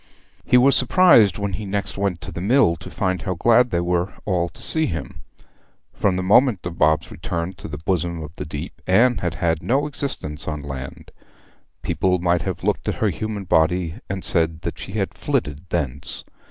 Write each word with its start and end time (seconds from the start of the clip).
He 0.43 0.57
was 0.57 0.75
surprised 0.75 1.37
when 1.37 1.53
he 1.53 1.65
next 1.67 1.95
went 1.95 2.21
to 2.21 2.31
the 2.31 2.41
mill 2.41 2.75
to 2.75 2.89
find 2.89 3.21
how 3.21 3.35
glad 3.35 3.69
they 3.69 3.77
all 3.81 3.85
were 3.85 4.09
to 4.47 4.61
see 4.63 4.87
him. 4.87 5.21
From 5.93 6.15
the 6.15 6.23
moment 6.23 6.65
of 6.65 6.79
Bob's 6.79 7.11
return 7.11 7.53
to 7.57 7.67
the 7.67 7.77
bosom 7.77 8.23
of 8.23 8.31
the 8.35 8.43
deep 8.45 8.81
Anne 8.87 9.19
had 9.19 9.35
had 9.35 9.61
no 9.61 9.85
existence 9.85 10.47
on 10.47 10.63
land; 10.63 11.11
people 11.83 12.17
might 12.17 12.41
have 12.41 12.63
looked 12.63 12.89
at 12.89 12.95
her 12.95 13.09
human 13.11 13.43
body 13.43 13.93
and 14.09 14.25
said 14.25 14.61
she 14.75 14.93
had 14.93 15.13
flitted 15.13 15.69
thence. 15.69 16.23